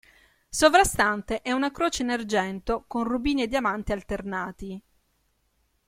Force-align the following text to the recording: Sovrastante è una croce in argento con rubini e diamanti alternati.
Sovrastante 0.49 1.43
è 1.43 1.51
una 1.51 1.69
croce 1.69 2.01
in 2.01 2.09
argento 2.09 2.85
con 2.87 3.03
rubini 3.03 3.43
e 3.43 3.47
diamanti 3.47 3.91
alternati. 3.91 4.81